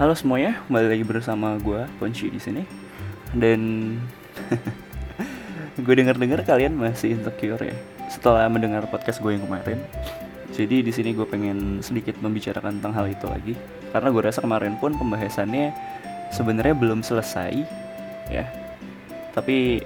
Halo 0.00 0.16
semuanya, 0.16 0.56
kembali 0.64 0.96
lagi 0.96 1.04
bersama 1.04 1.60
gue 1.60 1.84
Ponci 2.00 2.32
di 2.32 2.40
sini. 2.40 2.64
Dan 3.36 3.60
gue 5.84 5.92
dengar-dengar 5.92 6.40
kalian 6.40 6.72
masih 6.72 7.20
insecure 7.20 7.60
ya 7.60 7.76
setelah 8.08 8.48
mendengar 8.48 8.88
podcast 8.88 9.20
gue 9.20 9.36
yang 9.36 9.44
kemarin. 9.44 9.76
Jadi 10.56 10.80
di 10.80 10.88
sini 10.88 11.12
gue 11.12 11.28
pengen 11.28 11.84
sedikit 11.84 12.16
membicarakan 12.16 12.80
tentang 12.80 12.96
hal 12.96 13.12
itu 13.12 13.28
lagi 13.28 13.52
karena 13.92 14.08
gue 14.08 14.22
rasa 14.24 14.40
kemarin 14.40 14.80
pun 14.80 14.96
pembahasannya 14.96 15.76
sebenarnya 16.32 16.72
belum 16.80 17.04
selesai 17.04 17.60
ya. 18.32 18.48
Tapi 19.36 19.84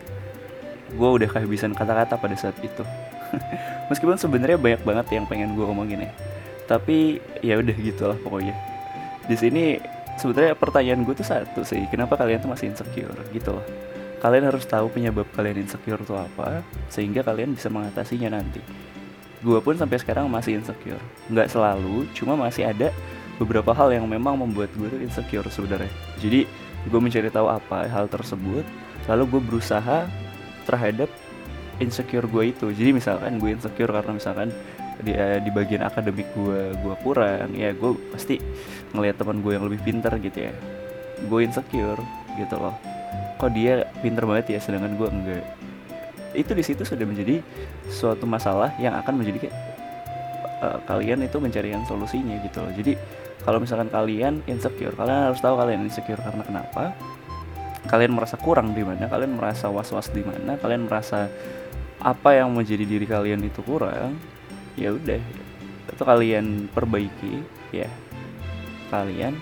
gue 0.95 1.11
udah 1.11 1.27
kehabisan 1.27 1.75
kata-kata 1.75 2.23
pada 2.23 2.39
saat 2.39 2.55
itu. 2.63 2.87
Meskipun 3.91 4.15
sebenarnya 4.15 4.63
banyak 4.63 4.87
banget 4.87 5.11
yang 5.11 5.27
pengen 5.27 5.59
gue 5.59 5.67
omongin 5.67 6.07
ya. 6.07 6.15
Tapi 6.71 7.19
ya 7.43 7.59
udah 7.59 7.75
gitulah 7.75 8.19
pokoknya. 8.23 8.55
Di 9.27 9.35
sini 9.35 9.94
sebenarnya 10.21 10.55
pertanyaan 10.59 11.03
gue 11.03 11.15
tuh 11.17 11.27
satu 11.27 11.63
sih, 11.67 11.85
kenapa 11.91 12.19
kalian 12.19 12.43
tuh 12.43 12.51
masih 12.51 12.71
insecure 12.71 13.15
gitu 13.35 13.55
loh. 13.55 13.67
Kalian 14.25 14.49
harus 14.49 14.65
tahu 14.65 14.89
penyebab 14.89 15.29
kalian 15.37 15.61
insecure 15.61 16.01
itu 16.01 16.17
apa, 16.17 16.65
sehingga 16.89 17.21
kalian 17.21 17.53
bisa 17.53 17.69
mengatasinya 17.69 18.41
nanti. 18.41 18.65
Gue 19.45 19.61
pun 19.61 19.77
sampai 19.77 20.01
sekarang 20.01 20.33
masih 20.33 20.57
insecure. 20.57 21.03
Nggak 21.29 21.53
selalu, 21.53 22.09
cuma 22.17 22.33
masih 22.33 22.65
ada 22.65 22.89
beberapa 23.37 23.77
hal 23.77 23.93
yang 23.93 24.09
memang 24.09 24.41
membuat 24.41 24.73
gue 24.79 24.89
tuh 24.89 25.01
insecure 25.05 25.45
sebenarnya. 25.53 25.93
Jadi 26.23 26.49
gue 26.89 27.01
mencari 27.01 27.29
tahu 27.29 27.53
apa 27.53 27.85
hal 27.85 28.09
tersebut, 28.09 28.65
lalu 29.05 29.23
gue 29.37 29.41
berusaha 29.45 30.09
terhadap 30.65 31.13
insecure 31.83 32.25
gue 32.25 32.57
itu. 32.57 32.73
Jadi 32.73 32.97
misalkan 32.97 33.37
gue 33.37 33.53
insecure 33.53 33.93
karena 33.93 34.17
misalkan 34.17 34.49
di, 35.03 35.13
uh, 35.15 35.39
di 35.43 35.51
bagian 35.51 35.83
akademik 35.83 36.29
gue 36.37 36.75
gue 36.79 36.95
kurang 37.03 37.51
ya 37.57 37.75
gue 37.75 37.91
pasti 38.15 38.39
ngelihat 38.95 39.19
teman 39.19 39.43
gue 39.43 39.53
yang 39.57 39.65
lebih 39.67 39.81
pintar 39.83 40.15
gitu 40.23 40.51
ya. 40.51 40.53
Gue 41.27 41.47
insecure 41.47 41.99
gitu 42.39 42.55
loh. 42.59 42.75
Kok 43.41 43.51
dia 43.51 43.89
pintar 44.05 44.29
banget 44.29 44.55
ya 44.55 44.59
sedangkan 44.63 44.95
gue 44.95 45.09
enggak. 45.11 45.45
Itu 46.35 46.53
di 46.55 46.63
situ 46.67 46.83
sudah 46.83 47.07
menjadi 47.07 47.43
suatu 47.91 48.27
masalah 48.27 48.75
yang 48.79 48.95
akan 48.99 49.23
menjadi 49.23 49.51
uh, 50.63 50.79
kalian 50.87 51.27
itu 51.27 51.39
mencari 51.43 51.75
yang 51.75 51.83
solusinya 51.87 52.39
gitu 52.43 52.63
loh. 52.63 52.73
Jadi 52.75 52.93
kalau 53.43 53.59
misalkan 53.61 53.91
kalian 53.91 54.41
insecure 54.47 54.95
kalian 54.95 55.33
harus 55.33 55.41
tahu 55.43 55.55
kalian 55.59 55.87
insecure 55.87 56.21
karena 56.23 56.43
kenapa. 56.47 56.95
Kalian 57.85 58.17
merasa 58.17 58.41
kurang 58.41 58.73
di 58.73 58.81
mana 58.81 59.13
kalian 59.13 59.37
merasa 59.37 59.69
was 59.69 59.93
was 59.93 60.09
di 60.09 60.25
mana 60.25 60.57
kalian 60.57 60.89
merasa 60.89 61.29
apa 62.01 62.37
yang 62.37 62.53
menjadi 62.53 62.85
diri 62.85 63.05
kalian 63.05 63.45
itu 63.45 63.61
kurang 63.61 64.17
ya 64.75 64.95
udah. 64.95 65.21
Itu 65.91 66.03
kalian 66.03 66.71
perbaiki 66.71 67.43
ya. 67.75 67.91
Kalian 68.91 69.35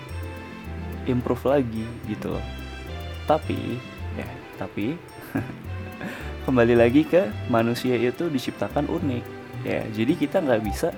improve 1.05 1.43
lagi 1.49 1.85
gitu 2.09 2.33
loh. 2.33 2.45
Tapi 3.25 3.57
ya 4.13 4.27
tapi 4.59 4.93
kembali 6.45 6.75
lagi 6.77 7.03
ke 7.07 7.29
manusia 7.49 7.97
itu 7.97 8.29
diciptakan 8.29 8.89
unik 8.89 9.23
ya. 9.65 9.81
Jadi 9.89 10.13
kita 10.17 10.41
nggak 10.43 10.63
bisa 10.63 10.89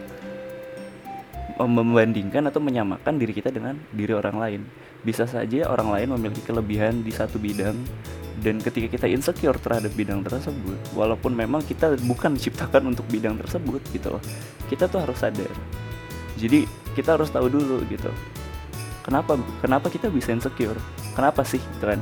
membandingkan 1.56 2.52
atau 2.52 2.60
menyamakan 2.60 3.16
diri 3.16 3.32
kita 3.32 3.48
dengan 3.48 3.80
diri 3.96 4.12
orang 4.12 4.36
lain. 4.36 4.62
Bisa 5.06 5.24
saja 5.30 5.70
orang 5.72 5.94
lain 5.94 6.08
memiliki 6.18 6.44
kelebihan 6.44 7.06
di 7.06 7.14
satu 7.14 7.40
bidang 7.40 7.78
dan 8.44 8.60
ketika 8.60 8.88
kita 8.92 9.08
insecure 9.08 9.56
terhadap 9.60 9.92
bidang 9.96 10.26
tersebut 10.26 10.76
walaupun 10.92 11.32
memang 11.32 11.64
kita 11.64 11.96
bukan 12.04 12.36
diciptakan 12.36 12.88
untuk 12.92 13.08
bidang 13.08 13.40
tersebut 13.40 13.80
gitu 13.96 14.16
loh 14.18 14.24
kita 14.68 14.90
tuh 14.90 15.06
harus 15.06 15.18
sadar. 15.20 15.52
Jadi 16.36 16.68
kita 16.98 17.16
harus 17.16 17.32
tahu 17.32 17.48
dulu 17.48 17.80
gitu. 17.88 18.12
Kenapa 19.06 19.38
kenapa 19.62 19.88
kita 19.88 20.12
bisa 20.12 20.34
insecure? 20.34 20.76
Kenapa 21.14 21.46
sih 21.48 21.62
gitu 21.62 21.86
kan? 21.86 22.02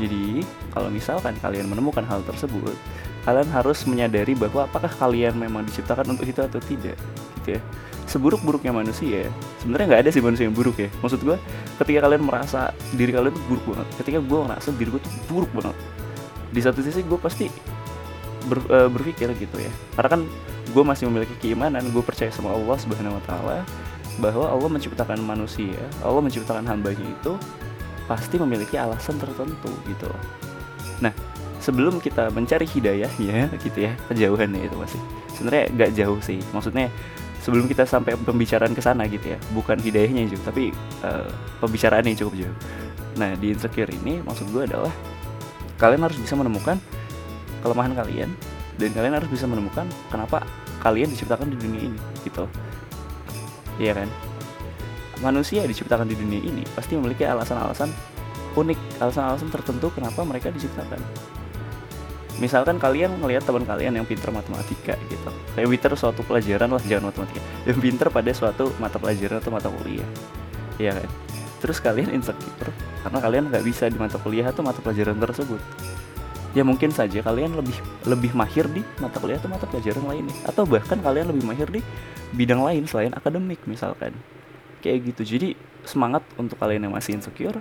Jadi 0.00 0.42
kalau 0.72 0.88
misalkan 0.88 1.36
kalian 1.38 1.68
menemukan 1.68 2.02
hal 2.08 2.24
tersebut 2.24 2.74
kalian 3.22 3.48
harus 3.54 3.86
menyadari 3.86 4.34
bahwa 4.34 4.66
apakah 4.66 4.90
kalian 4.90 5.38
memang 5.38 5.62
diciptakan 5.62 6.18
untuk 6.18 6.26
itu 6.26 6.42
atau 6.42 6.58
tidak 6.58 6.98
gitu 7.42 7.58
ya 7.58 7.60
seburuk-buruknya 8.12 8.76
manusia 8.76 9.32
sebenarnya 9.64 9.86
nggak 9.88 10.02
ada 10.04 10.10
sih 10.12 10.20
manusia 10.20 10.44
yang 10.44 10.52
buruk 10.52 10.76
ya. 10.76 10.92
Maksud 11.00 11.24
gue 11.24 11.36
ketika 11.80 12.04
kalian 12.04 12.22
merasa 12.28 12.76
diri 12.92 13.16
kalian 13.16 13.32
tuh 13.32 13.44
buruk 13.48 13.64
banget 13.72 13.88
ketika 14.04 14.18
gue 14.20 14.38
ngerasa 14.44 14.68
diri 14.76 14.90
gue 14.92 15.00
tuh 15.00 15.12
buruk 15.32 15.50
banget 15.56 15.76
di 16.52 16.60
satu 16.60 16.84
sisi 16.84 17.00
gue 17.00 17.16
pasti 17.16 17.48
ber, 18.44 18.60
uh, 18.68 18.88
berpikir 18.92 19.32
gitu 19.40 19.56
ya. 19.56 19.72
Karena 19.96 20.20
kan 20.20 20.20
gue 20.68 20.84
masih 20.84 21.08
memiliki 21.08 21.34
keimanan 21.40 21.88
gue 21.88 22.02
percaya 22.04 22.28
sama 22.28 22.52
Allah 22.52 22.76
subhanahu 22.76 23.16
wa 23.16 23.24
taala 23.24 23.58
bahwa 24.20 24.44
Allah 24.44 24.68
menciptakan 24.68 25.24
manusia 25.24 25.80
Allah 26.04 26.20
menciptakan 26.20 26.68
hambanya 26.68 27.00
itu 27.00 27.32
pasti 28.04 28.36
memiliki 28.36 28.76
alasan 28.76 29.16
tertentu 29.16 29.72
gitu. 29.88 30.12
Nah 31.00 31.16
sebelum 31.64 31.96
kita 31.96 32.28
mencari 32.34 32.68
hidayahnya 32.68 33.48
gitu 33.56 33.88
ya 33.88 33.96
kejauhannya 34.12 34.68
itu 34.68 34.76
masih 34.76 35.00
sebenarnya 35.32 35.64
nggak 35.72 35.90
jauh 35.96 36.20
sih. 36.20 36.38
Maksudnya 36.52 36.92
sebelum 37.42 37.66
kita 37.66 37.82
sampai 37.84 38.14
pembicaraan 38.14 38.72
ke 38.72 38.80
sana 38.80 39.04
gitu 39.10 39.34
ya. 39.34 39.38
Bukan 39.52 39.82
hidayahnya 39.82 40.30
juga 40.30 40.54
tapi 40.54 40.70
uh, 41.02 41.28
pembicaraannya 41.58 42.14
cukup 42.14 42.46
jauh. 42.46 42.56
Nah 43.18 43.34
di 43.36 43.52
insecure 43.52 43.90
ini 43.90 44.22
maksud 44.22 44.48
gue 44.54 44.62
adalah 44.64 44.94
kalian 45.76 46.06
harus 46.06 46.16
bisa 46.16 46.38
menemukan 46.38 46.78
kelemahan 47.60 47.92
kalian 47.98 48.30
dan 48.78 48.90
kalian 48.94 49.14
harus 49.18 49.28
bisa 49.28 49.44
menemukan 49.50 49.84
kenapa 50.08 50.46
kalian 50.80 51.10
diciptakan 51.10 51.50
di 51.50 51.56
dunia 51.58 51.82
ini 51.90 51.98
gitu. 52.22 52.46
Iya 53.82 53.98
kan? 53.98 54.08
Manusia 55.22 55.66
diciptakan 55.66 56.06
di 56.06 56.18
dunia 56.18 56.40
ini 56.42 56.62
pasti 56.74 56.94
memiliki 56.94 57.26
alasan-alasan 57.26 57.90
unik 58.52 58.78
alasan-alasan 59.00 59.48
tertentu 59.48 59.88
kenapa 59.94 60.20
mereka 60.26 60.52
diciptakan 60.52 61.00
misalkan 62.40 62.80
kalian 62.80 63.20
melihat 63.20 63.44
teman 63.44 63.66
kalian 63.66 63.98
yang 64.00 64.06
pinter 64.08 64.32
matematika 64.32 64.96
gitu. 65.10 65.30
Kayak 65.52 65.68
pinter 65.68 65.90
suatu 65.98 66.20
pelajaran 66.24 66.70
lah 66.72 66.82
jangan 66.86 67.12
matematika. 67.12 67.42
Yang 67.68 67.78
pinter 67.82 68.06
pada 68.08 68.30
suatu 68.32 68.64
mata 68.80 68.96
pelajaran 68.96 69.42
atau 69.42 69.52
mata 69.52 69.68
kuliah. 69.68 70.08
Ya 70.80 70.96
kan? 70.96 71.08
Terus 71.60 71.78
kalian 71.78 72.10
insecure 72.10 72.72
karena 73.02 73.18
kalian 73.18 73.44
nggak 73.50 73.64
bisa 73.66 73.86
di 73.90 73.98
mata 73.98 74.16
kuliah 74.18 74.48
atau 74.48 74.64
mata 74.64 74.80
pelajaran 74.80 75.18
tersebut. 75.18 75.60
Ya 76.52 76.62
mungkin 76.68 76.92
saja 76.92 77.24
kalian 77.24 77.56
lebih 77.56 77.76
lebih 78.04 78.36
mahir 78.36 78.68
di 78.68 78.84
mata 79.00 79.16
kuliah 79.16 79.40
atau 79.40 79.48
mata 79.48 79.64
pelajaran 79.64 80.04
lainnya 80.04 80.36
atau 80.44 80.68
bahkan 80.68 81.00
kalian 81.00 81.32
lebih 81.32 81.44
mahir 81.48 81.68
di 81.68 81.80
bidang 82.32 82.60
lain 82.60 82.84
selain 82.88 83.12
akademik 83.12 83.60
misalkan. 83.64 84.12
Kayak 84.82 85.14
gitu. 85.14 85.36
Jadi 85.36 85.48
semangat 85.86 86.22
untuk 86.38 86.58
kalian 86.58 86.88
yang 86.88 86.94
masih 86.94 87.18
insecure 87.18 87.58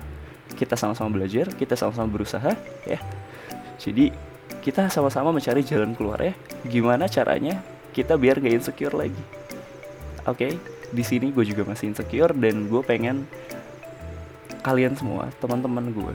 kita 0.51 0.75
sama-sama 0.75 1.09
belajar 1.09 1.47
kita 1.55 1.79
sama-sama 1.79 2.11
berusaha 2.11 2.51
ya. 2.83 2.99
Jadi 3.81 4.30
kita 4.61 4.87
sama-sama 4.93 5.33
mencari 5.33 5.65
jalan 5.65 5.97
keluar 5.97 6.21
ya. 6.21 6.33
Gimana 6.69 7.09
caranya 7.09 7.59
kita 7.91 8.15
biar 8.15 8.37
gak 8.39 8.53
insecure 8.61 8.93
lagi? 8.93 9.23
Oke, 10.29 10.47
okay? 10.47 10.51
di 10.93 11.01
sini 11.01 11.33
gue 11.33 11.41
juga 11.41 11.65
masih 11.65 11.91
insecure 11.91 12.31
dan 12.37 12.69
gue 12.69 12.81
pengen 12.85 13.25
kalian 14.61 14.93
semua, 14.93 15.33
teman-teman 15.41 15.89
gue, 15.89 16.13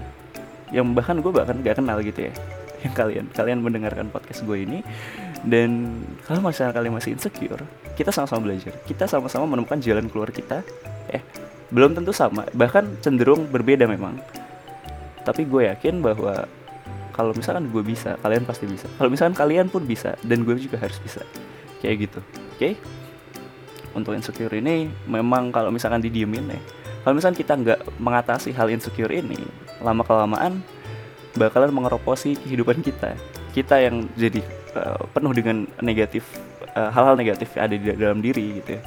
yang 0.70 0.94
bahkan 0.94 1.18
gue 1.18 1.32
bahkan 1.34 1.58
gak 1.58 1.82
kenal 1.82 1.98
gitu 1.98 2.30
ya, 2.30 2.32
yang 2.86 2.94
kalian 2.94 3.26
kalian 3.34 3.58
mendengarkan 3.58 4.06
podcast 4.14 4.46
gue 4.46 4.62
ini 4.62 4.86
dan 5.42 5.98
kalau 6.22 6.38
masalah 6.38 6.70
kalian 6.70 6.94
masih 6.94 7.18
insecure, 7.18 7.66
kita 7.98 8.14
sama-sama 8.14 8.46
belajar, 8.46 8.78
kita 8.86 9.10
sama-sama 9.10 9.50
menemukan 9.50 9.82
jalan 9.82 10.06
keluar 10.06 10.30
kita, 10.30 10.62
eh 11.10 11.22
belum 11.74 11.98
tentu 11.98 12.14
sama, 12.14 12.46
bahkan 12.54 12.86
cenderung 13.02 13.50
berbeda 13.50 13.90
memang. 13.90 14.22
Tapi 15.26 15.42
gue 15.42 15.66
yakin 15.66 15.98
bahwa 15.98 16.46
kalau 17.16 17.32
misalkan 17.32 17.72
gue 17.72 17.82
bisa 17.82 18.20
kalian 18.20 18.44
pasti 18.44 18.68
bisa. 18.68 18.86
Kalau 19.00 19.08
misalkan 19.08 19.34
kalian 19.34 19.72
pun 19.72 19.88
bisa 19.88 20.14
dan 20.20 20.44
gue 20.44 20.54
juga 20.60 20.76
harus 20.76 21.00
bisa. 21.00 21.24
Kayak 21.80 21.96
gitu. 22.08 22.20
Oke? 22.52 22.60
Okay? 22.60 22.74
untuk 23.96 24.12
insecure 24.12 24.52
ini 24.52 24.92
memang 25.08 25.48
kalau 25.48 25.72
misalkan 25.72 26.04
didiemin 26.04 26.52
ya 26.52 26.60
kalau 27.02 27.16
misalkan 27.16 27.40
kita 27.40 27.56
nggak 27.56 27.80
mengatasi 27.96 28.52
hal 28.52 28.68
insecure 28.68 29.10
ini 29.10 29.40
lama 29.80 30.04
kelamaan 30.04 30.60
bakalan 31.36 31.68
mengeroposi 31.72 32.36
kehidupan 32.40 32.80
kita. 32.80 33.16
Kita 33.52 33.76
yang 33.80 34.08
jadi 34.16 34.40
uh, 34.76 35.04
penuh 35.12 35.32
dengan 35.36 35.68
negatif 35.80 36.24
eh, 36.76 36.90
hal-hal 36.92 37.16
negatif 37.16 37.52
yang 37.56 37.64
ada 37.68 37.74
di 37.76 37.86
dalam 37.92 38.20
diri 38.20 38.60
gitu 38.60 38.76
ya 38.76 38.82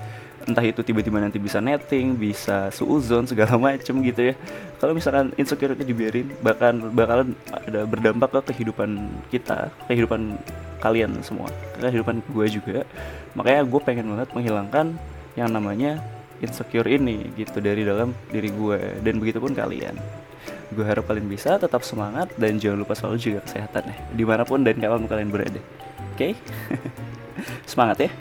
entah 0.47 0.63
itu 0.63 0.79
tiba-tiba 0.85 1.19
nanti 1.19 1.41
bisa 1.41 1.59
netting, 1.59 2.15
bisa 2.15 2.71
suuzon 2.71 3.27
segala 3.27 3.59
macem 3.71 3.99
gitu 4.05 4.31
ya. 4.31 4.33
Kalau 4.79 4.95
misalkan 4.95 5.35
insecurity 5.35 5.83
dibiarin, 5.83 6.31
bahkan 6.39 6.79
bakalan 6.93 7.35
ada 7.51 7.83
berdampak 7.83 8.29
ke 8.31 8.55
kehidupan 8.55 9.11
kita, 9.27 9.73
kehidupan 9.91 10.39
kalian 10.79 11.19
semua, 11.19 11.51
kehidupan 11.79 12.23
gue 12.23 12.47
juga. 12.47 12.87
Makanya 13.35 13.67
gue 13.67 13.81
pengen 13.83 14.05
banget 14.15 14.29
menghilangkan 14.31 14.95
yang 15.35 15.49
namanya 15.51 15.99
insecure 16.39 16.87
ini 16.87 17.27
gitu 17.35 17.59
dari 17.59 17.83
dalam 17.83 18.15
diri 18.31 18.49
gue 18.49 19.03
dan 19.03 19.19
begitu 19.19 19.43
pun 19.43 19.51
kalian. 19.51 19.95
Gue 20.71 20.85
harap 20.85 21.09
kalian 21.09 21.27
bisa 21.27 21.59
tetap 21.59 21.83
semangat 21.83 22.31
dan 22.39 22.55
jangan 22.61 22.85
lupa 22.85 22.95
selalu 22.95 23.17
jaga 23.19 23.41
kesehatan 23.43 23.83
ya 23.89 23.97
di 24.15 24.23
mana 24.23 24.47
pun 24.47 24.63
dan 24.63 24.79
kapan 24.79 25.09
kalian 25.09 25.29
berada. 25.33 25.61
Oke, 26.15 26.31
okay? 26.31 26.33
semangat 27.71 28.07
ya. 28.07 28.11